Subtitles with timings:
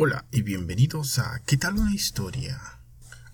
[0.00, 2.60] Hola y bienvenidos a ¿Qué tal una historia?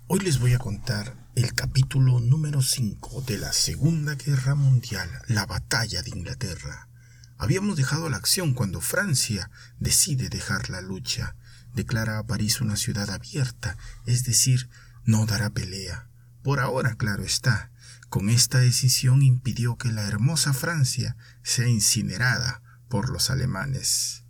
[0.07, 5.45] Hoy les voy a contar el capítulo número 5 de la Segunda Guerra Mundial, la
[5.45, 6.89] batalla de Inglaterra.
[7.37, 11.37] Habíamos dejado la acción cuando Francia decide dejar la lucha,
[11.75, 13.77] declara a París una ciudad abierta,
[14.07, 14.71] es decir,
[15.05, 16.09] no dará pelea.
[16.43, 17.73] Por ahora, claro está,
[18.09, 24.24] con esta decisión impidió que la hermosa Francia sea incinerada por los alemanes.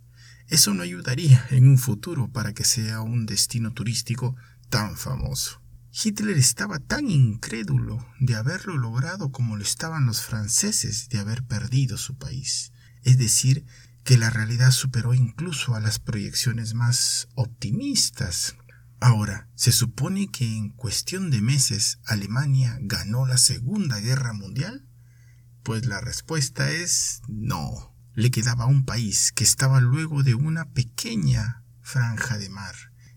[0.47, 4.35] Eso no ayudaría en un futuro para que sea un destino turístico
[4.69, 5.61] tan famoso.
[5.91, 11.97] Hitler estaba tan incrédulo de haberlo logrado como lo estaban los franceses de haber perdido
[11.97, 12.73] su país.
[13.03, 13.65] Es decir,
[14.03, 18.55] que la realidad superó incluso a las proyecciones más optimistas.
[18.99, 24.85] Ahora, ¿se supone que en cuestión de meses Alemania ganó la Segunda Guerra Mundial?
[25.63, 31.63] Pues la respuesta es no le quedaba un país que estaba luego de una pequeña
[31.81, 32.73] franja de mar.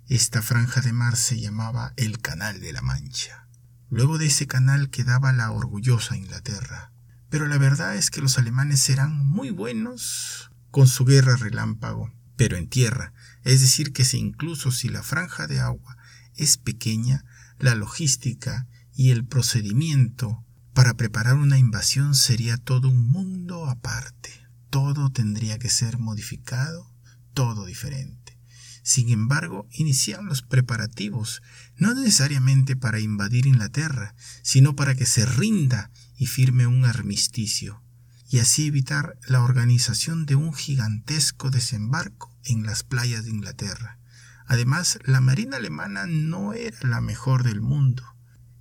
[0.08, 3.46] Esta franja de mar se llamaba el Canal de la Mancha.
[3.90, 6.92] Luego de ese canal quedaba la orgullosa Inglaterra.
[7.30, 12.56] Pero la verdad es que los alemanes eran muy buenos con su guerra relámpago, pero
[12.56, 13.12] en tierra,
[13.44, 15.96] es decir, que si incluso si la franja de agua
[16.34, 17.24] es pequeña,
[17.60, 25.10] la logística y el procedimiento para preparar una invasión sería todo un mundo aparte todo
[25.10, 26.92] tendría que ser modificado,
[27.34, 28.38] todo diferente.
[28.82, 31.42] Sin embargo, iniciaron los preparativos,
[31.76, 37.82] no necesariamente para invadir Inglaterra, sino para que se rinda y firme un armisticio,
[38.30, 43.98] y así evitar la organización de un gigantesco desembarco en las playas de Inglaterra.
[44.46, 48.02] Además, la Marina alemana no era la mejor del mundo.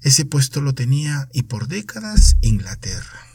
[0.02, 3.26] Ese puesto lo tenía y por décadas Inglaterra.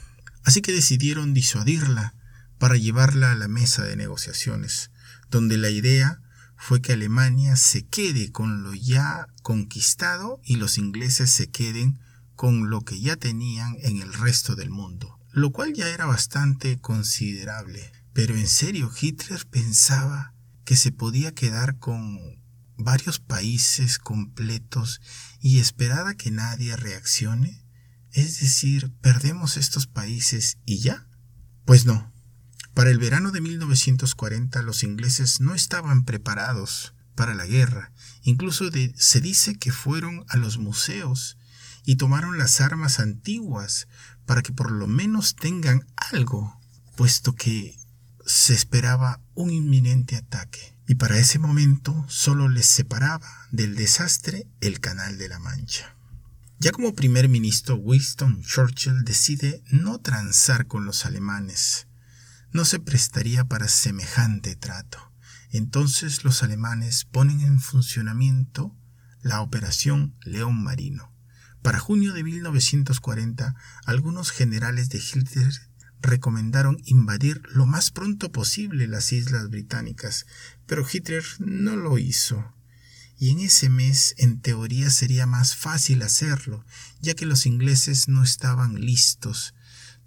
[0.44, 2.14] Así que decidieron disuadirla
[2.62, 4.92] para llevarla a la mesa de negociaciones,
[5.30, 6.22] donde la idea
[6.56, 11.98] fue que Alemania se quede con lo ya conquistado y los ingleses se queden
[12.36, 16.78] con lo que ya tenían en el resto del mundo, lo cual ya era bastante
[16.78, 17.90] considerable.
[18.12, 20.32] Pero en serio, Hitler pensaba
[20.64, 22.20] que se podía quedar con
[22.76, 25.00] varios países completos
[25.40, 27.66] y esperar a que nadie reaccione.
[28.12, 31.08] Es decir, perdemos estos países y ya.
[31.64, 32.11] Pues no,
[32.74, 37.92] para el verano de 1940 los ingleses no estaban preparados para la guerra.
[38.22, 41.36] Incluso se dice que fueron a los museos
[41.84, 43.88] y tomaron las armas antiguas
[44.26, 46.58] para que por lo menos tengan algo,
[46.96, 47.76] puesto que
[48.24, 50.74] se esperaba un inminente ataque.
[50.86, 55.94] Y para ese momento solo les separaba del desastre el Canal de la Mancha.
[56.58, 61.88] Ya como primer ministro, Winston Churchill decide no transar con los alemanes,
[62.52, 65.12] no se prestaría para semejante trato.
[65.50, 68.76] Entonces los alemanes ponen en funcionamiento
[69.22, 71.12] la Operación León Marino.
[71.62, 73.54] Para junio de 1940,
[73.86, 75.52] algunos generales de Hitler
[76.00, 80.26] recomendaron invadir lo más pronto posible las islas británicas,
[80.66, 82.54] pero Hitler no lo hizo.
[83.16, 86.64] Y en ese mes, en teoría, sería más fácil hacerlo,
[87.00, 89.54] ya que los ingleses no estaban listos,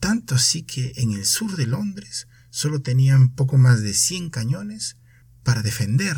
[0.02, 4.96] tanto así que en el sur de Londres solo tenían poco más de 100 cañones
[5.44, 6.16] para defender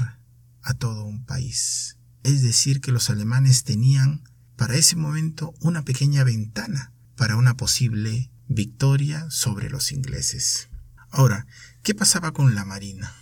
[0.62, 1.98] a todo un país.
[2.22, 4.22] Es decir, que los alemanes tenían
[4.56, 10.70] para ese momento una pequeña ventana para una posible victoria sobre los ingleses.
[11.09, 11.48] Ahora,
[11.81, 13.16] ¿qué pasaba con la Marina?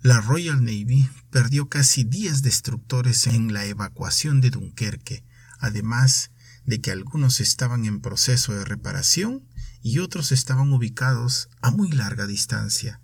[0.00, 5.22] La Royal Navy perdió casi 10 destructores en la evacuación de Dunkerque,
[5.60, 6.32] además
[6.64, 9.46] de que algunos estaban en proceso de reparación
[9.82, 13.00] y otros estaban ubicados a muy larga distancia.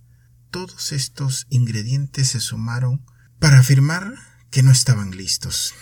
[0.51, 3.05] Todos estos ingredientes se sumaron
[3.39, 4.15] para afirmar
[4.51, 5.75] que no estaban listos.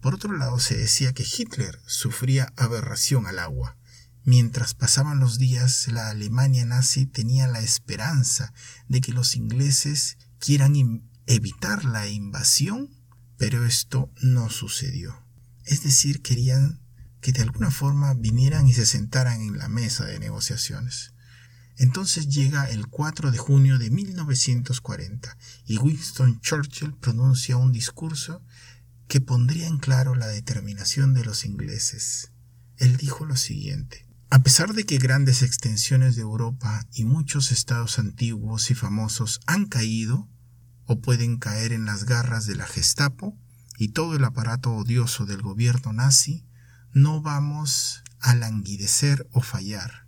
[0.00, 3.76] Por otro lado, se decía que Hitler sufría aberración al agua.
[4.24, 8.52] Mientras pasaban los días, la Alemania nazi tenía la esperanza
[8.88, 10.74] de que los ingleses quieran
[11.26, 12.90] evitar la invasión,
[13.36, 15.24] pero esto no sucedió.
[15.64, 16.80] Es decir, querían
[17.20, 21.12] que de alguna forma vinieran y se sentaran en la mesa de negociaciones.
[21.76, 28.42] Entonces llega el 4 de junio de 1940 y Winston Churchill pronuncia un discurso
[29.08, 32.32] que pondría en claro la determinación de los ingleses.
[32.76, 34.06] Él dijo lo siguiente.
[34.30, 39.66] A pesar de que grandes extensiones de Europa y muchos estados antiguos y famosos han
[39.66, 40.28] caído
[40.86, 43.36] o pueden caer en las garras de la Gestapo
[43.78, 46.46] y todo el aparato odioso del gobierno nazi,
[46.92, 50.06] no vamos a languidecer o fallar.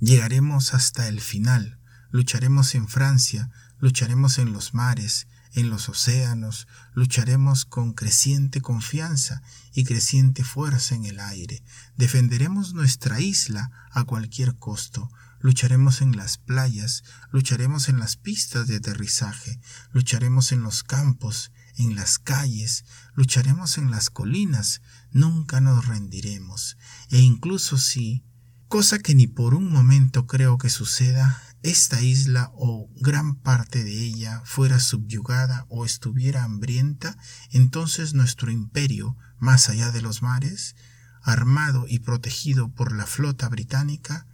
[0.00, 1.78] Llegaremos hasta el final,
[2.10, 9.42] lucharemos en Francia, lucharemos en los mares, en los océanos, lucharemos con creciente confianza
[9.74, 11.62] y creciente fuerza en el aire.
[11.96, 15.10] Defenderemos nuestra isla a cualquier costo.
[15.40, 19.60] Lucharemos en las playas, lucharemos en las pistas de aterrizaje,
[19.92, 22.84] lucharemos en los campos, en las calles,
[23.14, 26.76] lucharemos en las colinas, nunca nos rendiremos.
[27.10, 28.24] E incluso si,
[28.68, 33.92] cosa que ni por un momento creo que suceda, esta isla o gran parte de
[33.92, 37.16] ella fuera subyugada o estuviera hambrienta,
[37.50, 40.74] entonces nuestro imperio, más allá de los mares,
[41.22, 44.26] armado y protegido por la flota británica,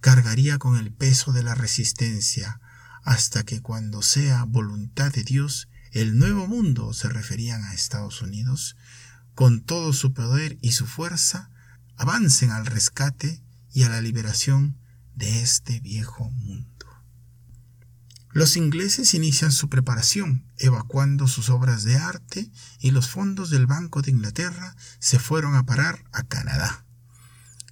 [0.00, 2.60] cargaría con el peso de la resistencia,
[3.02, 8.76] hasta que cuando sea voluntad de Dios, el nuevo mundo, se referían a Estados Unidos,
[9.36, 11.50] con todo su poder y su fuerza,
[11.96, 13.40] avancen al rescate
[13.72, 14.76] y a la liberación
[15.14, 16.86] de este viejo mundo.
[18.32, 22.50] Los ingleses inician su preparación, evacuando sus obras de arte
[22.80, 26.84] y los fondos del Banco de Inglaterra se fueron a parar a Canadá.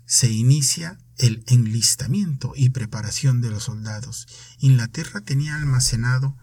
[0.06, 4.28] Se inicia el enlistamiento y preparación de los soldados.
[4.58, 6.36] Inglaterra tenía almacenado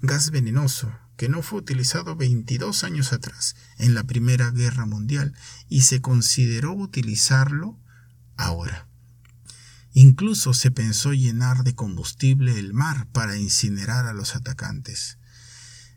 [0.00, 5.34] gas venenoso que no fue utilizado 22 años atrás en la Primera Guerra Mundial
[5.68, 7.78] y se consideró utilizarlo
[8.36, 8.88] ahora.
[9.92, 15.18] Incluso se pensó llenar de combustible el mar para incinerar a los atacantes.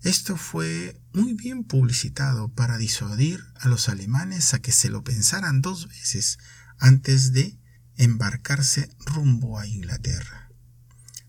[0.03, 5.61] Esto fue muy bien publicitado para disuadir a los alemanes a que se lo pensaran
[5.61, 6.37] dos veces
[6.77, 7.57] antes de
[7.95, 10.51] embarcarse rumbo a Inglaterra.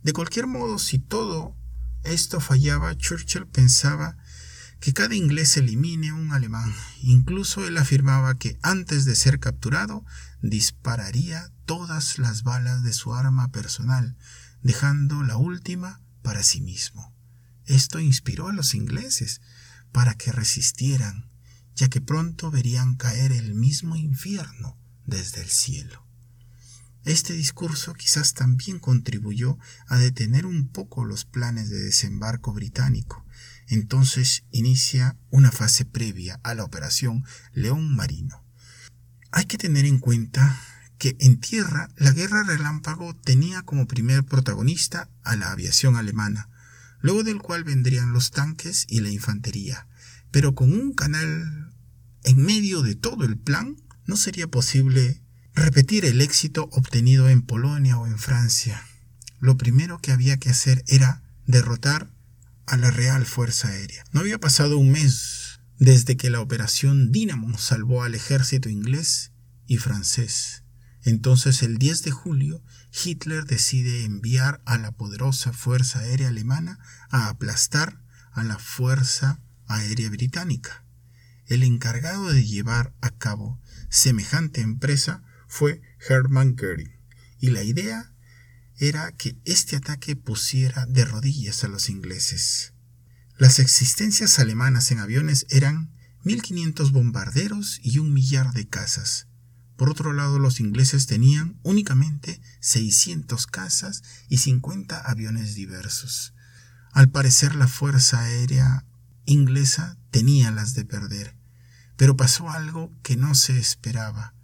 [0.03, 1.57] De cualquier modo, si todo
[2.11, 4.17] esto fallaba, Churchill pensaba
[4.81, 6.73] que cada inglés elimine un alemán.
[7.03, 10.05] Incluso él afirmaba que antes de ser capturado
[10.41, 14.17] dispararía todas las balas de su arma personal,
[14.63, 17.15] dejando la última para sí mismo.
[17.67, 19.41] Esto inspiró a los ingleses
[19.93, 21.31] para que resistieran,
[21.75, 26.08] ya que pronto verían caer el mismo infierno desde el cielo.
[27.05, 33.25] Este discurso quizás también contribuyó a detener un poco los planes de desembarco británico,
[33.69, 38.45] entonces inicia una fase previa a la operación León Marino.
[39.31, 40.61] Hay que tener en cuenta
[40.99, 46.51] que en tierra la guerra relámpago tenía como primer protagonista a la aviación alemana,
[47.01, 49.87] luego del cual vendrían los tanques y la infantería,
[50.31, 51.73] pero con un canal
[52.25, 55.23] en medio de todo el plan no sería posible
[55.59, 58.83] repetir el éxito obtenido en Polonia o en Francia.
[59.41, 62.11] Lo primero que había que hacer era derrotar
[62.67, 64.05] a la Real Fuerza Aérea.
[64.13, 69.33] No había pasado un mes desde que la operación Dynamo salvó al ejército inglés
[69.67, 70.65] y francés.
[71.03, 72.63] Entonces el 10 de julio
[73.05, 76.79] Hitler decide enviar a la poderosa Fuerza Aérea Alemana
[77.11, 78.03] a aplastar
[78.33, 80.85] a la Fuerza Aérea Británica.
[81.47, 86.93] El encargado de llevar a cabo semejante empresa fue Hermann Göring,
[87.41, 88.13] y la idea
[88.77, 92.75] era que este ataque pusiera de rodillas a los ingleses.
[93.37, 95.91] Las existencias alemanas en aviones eran
[96.25, 99.27] 1.500 bombarderos y un millar de cazas.
[99.77, 106.35] Por otro lado, los ingleses tenían únicamente 600 cazas y 50 aviones diversos.
[106.93, 108.85] Al parecer la Fuerza Aérea
[109.25, 111.37] inglesa tenía las de perder,
[111.97, 114.35] pero pasó algo que no se esperaba.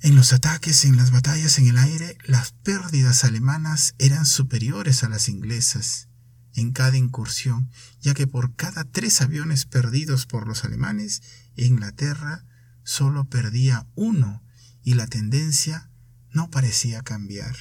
[0.00, 5.08] En los ataques, en las batallas en el aire, las pérdidas alemanas eran superiores a
[5.08, 6.08] las inglesas
[6.54, 7.70] en cada incursión,
[8.00, 11.22] ya que por cada tres aviones perdidos por los alemanes,
[11.56, 12.44] Inglaterra
[12.84, 14.42] solo perdía uno
[14.82, 15.90] y la tendencia
[16.30, 17.56] no parecía cambiar.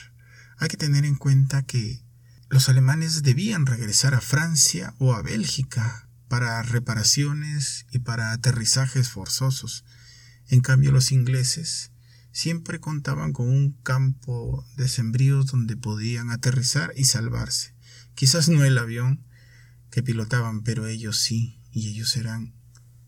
[0.57, 2.03] Hay que tener en cuenta que
[2.49, 9.85] los alemanes debían regresar a Francia o a Bélgica para reparaciones y para aterrizajes forzosos.
[10.47, 11.92] En cambio los ingleses
[12.33, 17.73] siempre contaban con un campo de sembríos donde podían aterrizar y salvarse.
[18.15, 19.23] Quizás no el avión
[19.91, 22.53] que pilotaban, pero ellos sí, y ellos eran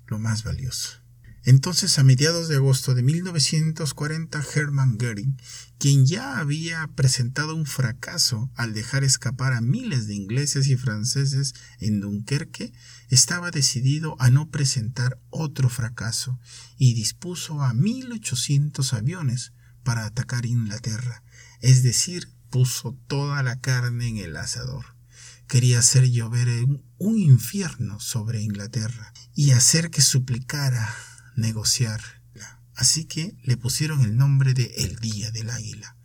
[0.08, 1.05] lo más valioso.
[1.48, 5.40] Entonces, a mediados de agosto de 1940, Hermann Göring,
[5.78, 11.54] quien ya había presentado un fracaso al dejar escapar a miles de ingleses y franceses
[11.80, 12.74] en Dunkerque,
[13.10, 16.40] estaba decidido a no presentar otro fracaso
[16.80, 21.22] y dispuso a 1800 aviones para atacar Inglaterra,
[21.62, 24.96] es decir, puso toda la carne en el asador.
[25.48, 26.48] Quería hacer llover
[26.98, 30.92] un infierno sobre Inglaterra y hacer que suplicara
[31.36, 32.02] negociar.
[32.76, 35.96] Así que le pusieron el nombre de El Día del Águila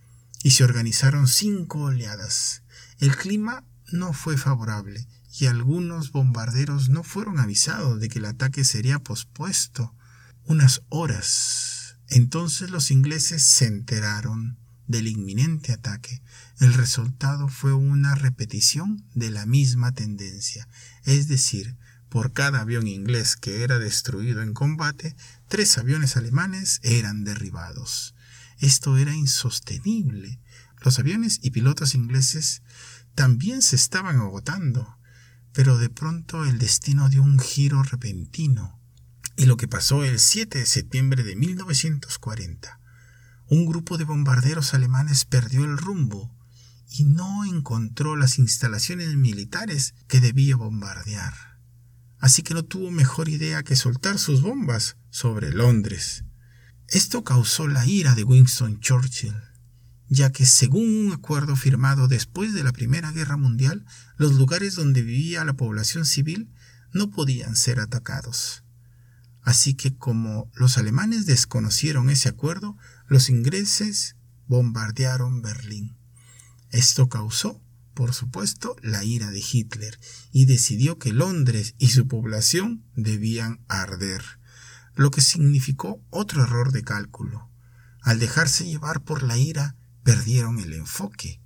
[0.42, 2.62] y se organizaron cinco oleadas.
[2.98, 5.06] El clima no fue favorable
[5.38, 9.94] y algunos bombarderos no fueron avisados de que el ataque sería pospuesto
[10.44, 11.96] unas horas.
[12.08, 16.22] Entonces los ingleses se enteraron del inminente ataque.
[16.58, 20.68] El resultado fue una repetición de la misma tendencia,
[21.04, 21.76] es decir,
[22.10, 25.16] por cada avión inglés que era destruido en combate,
[25.48, 28.14] tres aviones alemanes eran derribados.
[28.58, 30.40] Esto era insostenible.
[30.80, 32.62] Los aviones y pilotos ingleses
[33.14, 34.98] también se estaban agotando,
[35.52, 38.78] pero de pronto el destino dio un giro repentino.
[39.36, 42.80] Y lo que pasó el 7 de septiembre de 1940.
[43.48, 46.36] Un grupo de bombarderos alemanes perdió el rumbo
[46.88, 51.49] y no encontró las instalaciones militares que debía bombardear
[52.20, 56.24] así que no tuvo mejor idea que soltar sus bombas sobre Londres.
[56.88, 59.34] Esto causó la ira de Winston Churchill,
[60.08, 63.84] ya que según un acuerdo firmado después de la Primera Guerra Mundial,
[64.16, 66.52] los lugares donde vivía la población civil
[66.92, 68.64] no podían ser atacados.
[69.42, 75.96] Así que como los alemanes desconocieron ese acuerdo, los ingleses bombardearon Berlín.
[76.70, 77.62] Esto causó
[77.94, 79.98] por supuesto, la ira de Hitler
[80.32, 84.22] y decidió que Londres y su población debían arder,
[84.94, 87.50] lo que significó otro error de cálculo.
[88.02, 91.40] Al dejarse llevar por la ira, perdieron el enfoque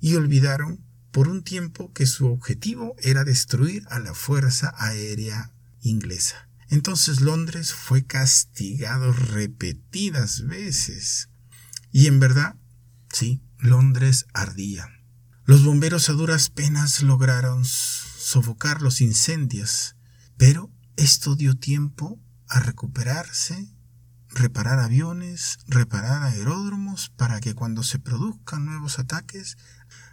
[0.00, 6.50] y olvidaron por un tiempo que su objetivo era destruir a la Fuerza Aérea inglesa.
[6.68, 11.30] Entonces Londres fue castigado repetidas veces.
[11.92, 12.56] Y en verdad,
[13.10, 14.90] sí, Londres ardía.
[15.46, 19.94] Los bomberos a duras penas lograron sofocar los incendios,
[20.36, 23.68] pero esto dio tiempo a recuperarse,
[24.28, 29.56] reparar aviones, reparar aeródromos para que cuando se produzcan nuevos ataques,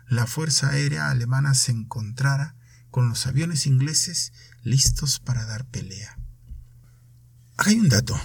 [0.07, 2.55] la Fuerza Aérea Alemana se encontrara
[2.91, 6.19] con los aviones ingleses listos para dar pelea.
[7.57, 8.15] hay un dato.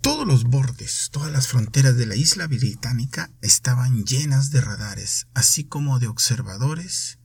[0.00, 5.64] Todos los bordes, todas las fronteras de la isla británica estaban llenas de radares, así
[5.64, 7.18] como de observadores.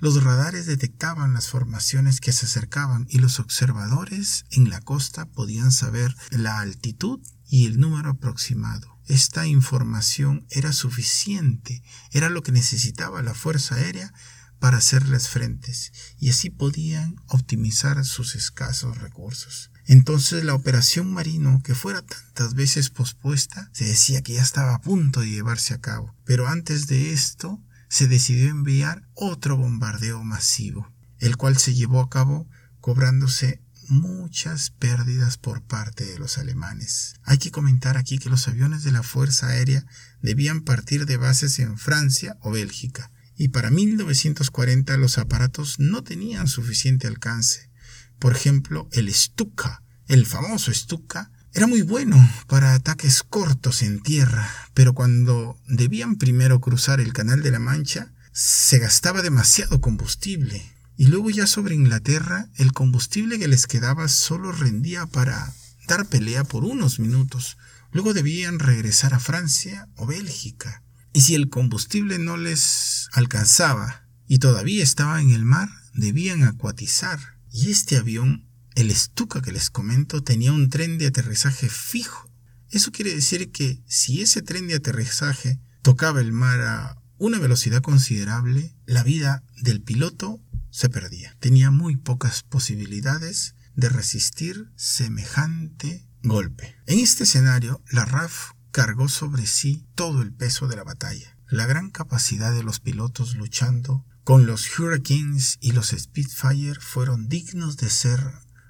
[0.00, 5.70] Los radares detectaban las formaciones que se acercaban y los observadores en la costa podían
[5.70, 8.98] saber la altitud y el número aproximado.
[9.06, 14.12] Esta información era suficiente, era lo que necesitaba la Fuerza Aérea
[14.58, 19.70] para hacerles frentes, y así podían optimizar sus escasos recursos.
[19.86, 24.80] Entonces la operación Marino, que fuera tantas veces pospuesta, se decía que ya estaba a
[24.80, 26.14] punto de llevarse a cabo.
[26.24, 32.08] Pero antes de esto, se decidió enviar otro bombardeo masivo, el cual se llevó a
[32.08, 32.48] cabo
[32.80, 37.16] cobrándose muchas pérdidas por parte de los alemanes.
[37.22, 39.84] Hay que comentar aquí que los aviones de la Fuerza Aérea
[40.22, 46.48] debían partir de bases en Francia o Bélgica, y para 1940 los aparatos no tenían
[46.48, 47.70] suficiente alcance
[48.18, 52.16] por ejemplo, el Stuka, el famoso Stuka, era muy bueno
[52.48, 58.12] para ataques cortos en tierra, pero cuando debían primero cruzar el Canal de la Mancha,
[58.32, 60.74] se gastaba demasiado combustible.
[60.96, 65.52] Y luego ya sobre Inglaterra, el combustible que les quedaba solo rendía para
[65.86, 67.56] dar pelea por unos minutos.
[67.92, 70.82] Luego debían regresar a Francia o Bélgica.
[71.12, 77.33] Y si el combustible no les alcanzaba y todavía estaba en el mar, debían acuatizar
[77.54, 82.28] y este avión, el Stuka que les comento, tenía un tren de aterrizaje fijo.
[82.68, 87.80] Eso quiere decir que si ese tren de aterrizaje tocaba el mar a una velocidad
[87.80, 91.36] considerable, la vida del piloto se perdía.
[91.38, 96.74] Tenía muy pocas posibilidades de resistir semejante golpe.
[96.86, 101.38] En este escenario, la RAF cargó sobre sí todo el peso de la batalla.
[101.46, 107.76] La gran capacidad de los pilotos luchando con los Hurricanes y los Spitfire fueron dignos
[107.76, 108.20] de ser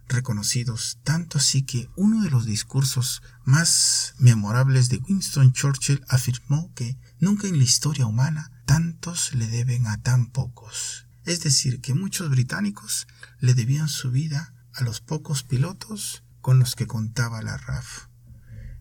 [0.09, 6.99] reconocidos, tanto así que uno de los discursos más memorables de Winston Churchill afirmó que
[7.21, 11.07] nunca en la historia humana tantos le deben a tan pocos.
[11.25, 13.07] Es decir, que muchos británicos
[13.39, 18.09] le debían su vida a los pocos pilotos con los que contaba la RAF.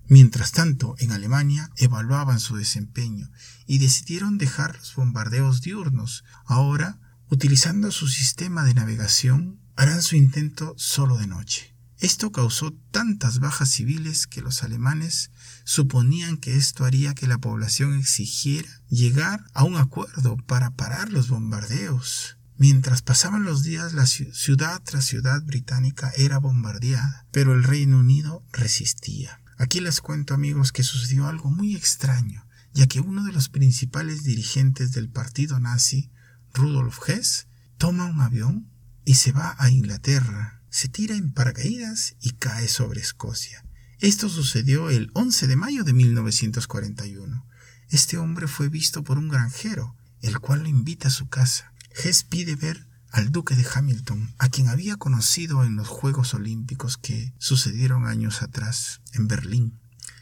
[0.08, 3.30] Mientras tanto, en Alemania evaluaban su desempeño
[3.66, 6.24] y decidieron dejar los bombardeos diurnos.
[6.46, 11.74] Ahora, utilizando su sistema de navegación, harán su intento solo de noche.
[12.00, 15.32] Esto causó tantas bajas civiles que los alemanes
[15.64, 21.30] suponían que esto haría que la población exigiera llegar a un acuerdo para parar los
[21.30, 22.38] bombardeos.
[22.58, 28.44] Mientras pasaban los días, la ciudad tras ciudad británica era bombardeada, pero el Reino Unido
[28.52, 29.40] resistía.
[29.58, 34.24] Aquí les cuento amigos que sucedió algo muy extraño, ya que uno de los principales
[34.24, 36.12] dirigentes del partido nazi,
[36.54, 38.70] Rudolf Hess, toma un avión
[39.06, 40.62] y se va a Inglaterra.
[40.70, 43.64] Se tira en paracaídas y cae sobre Escocia.
[44.00, 47.46] Esto sucedió el 11 de mayo de 1941.
[47.90, 51.74] Este hombre fue visto por un granjero, el cual lo invita a su casa.
[52.04, 56.98] Hess pide ver al duque de Hamilton, a quien había conocido en los Juegos Olímpicos
[56.98, 59.80] que sucedieron años atrás en Berlín.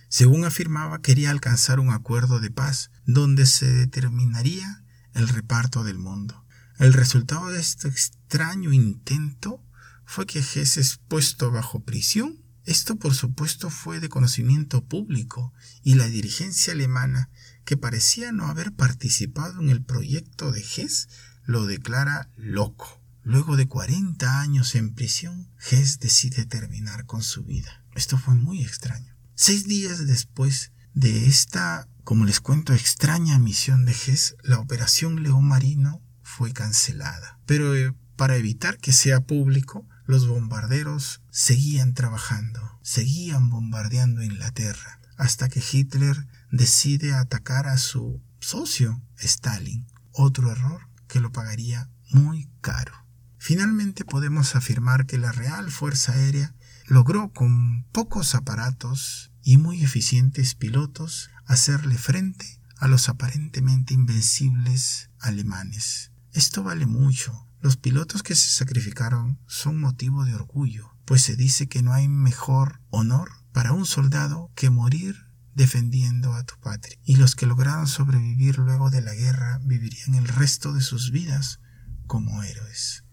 [0.10, 4.84] Según afirmaba, quería alcanzar un acuerdo de paz donde se determinaría
[5.14, 6.46] el reparto del mundo.
[6.80, 9.64] El resultado de este extraño intento
[10.04, 12.44] fue que Hess es puesto bajo prisión.
[12.66, 17.30] Esto por supuesto fue de conocimiento público y la dirigencia alemana,
[17.64, 21.08] que parecía no haber participado en el proyecto de Hess,
[21.44, 23.02] lo declara loco.
[23.24, 27.84] Luego de 40 años en prisión, Hess decide terminar con su vida.
[27.94, 29.16] Esto fue muy extraño.
[29.36, 35.46] Seis días después de esta, como les cuento, extraña misión de Hess, la operación León
[35.46, 37.40] Marino fue cancelada.
[37.46, 45.48] Pero eh, para evitar que sea público, los bombarderos seguían trabajando, seguían bombardeando Inglaterra, hasta
[45.48, 49.88] que Hitler decide atacar a su socio, Stalin.
[50.12, 52.94] Otro error que lo pagaría muy caro.
[53.38, 56.56] Finalmente podemos afirmar que la Real Fuerza Aérea
[56.88, 66.14] logró con pocos aparatos y muy eficientes pilotos hacerle frente a los aparentemente invencibles alemanes.
[66.32, 67.46] Esto vale mucho.
[67.60, 72.08] Los pilotos que se sacrificaron son motivo de orgullo, pues se dice que no hay
[72.08, 76.98] mejor honor para un soldado que morir defendiendo a tu patria.
[77.04, 81.60] Y los que lograron sobrevivir luego de la guerra vivirían el resto de sus vidas
[82.08, 83.04] como héroes.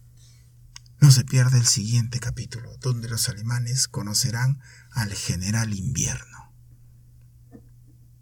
[1.00, 6.47] No se pierda el siguiente capítulo, donde los alemanes conocerán al general invierno.